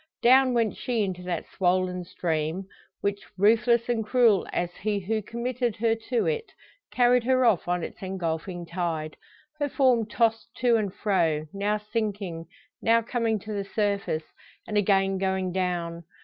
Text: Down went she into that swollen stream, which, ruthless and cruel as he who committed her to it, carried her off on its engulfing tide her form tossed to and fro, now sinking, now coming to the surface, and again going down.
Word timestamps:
Down 0.23 0.55
went 0.55 0.75
she 0.75 1.03
into 1.03 1.21
that 1.21 1.45
swollen 1.55 2.03
stream, 2.05 2.65
which, 3.01 3.21
ruthless 3.37 3.87
and 3.87 4.03
cruel 4.03 4.47
as 4.51 4.73
he 4.77 4.99
who 4.99 5.21
committed 5.21 5.75
her 5.75 5.93
to 6.09 6.25
it, 6.25 6.51
carried 6.91 7.23
her 7.25 7.45
off 7.45 7.67
on 7.67 7.83
its 7.83 8.01
engulfing 8.01 8.65
tide 8.65 9.15
her 9.59 9.69
form 9.69 10.07
tossed 10.07 10.55
to 10.55 10.75
and 10.75 10.91
fro, 10.91 11.45
now 11.53 11.77
sinking, 11.77 12.47
now 12.81 13.03
coming 13.03 13.37
to 13.41 13.53
the 13.53 13.63
surface, 13.75 14.23
and 14.67 14.75
again 14.75 15.19
going 15.19 15.51
down. 15.51 16.03